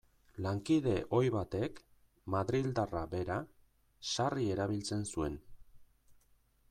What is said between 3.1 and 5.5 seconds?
bera, sarri erabiltzen zuen.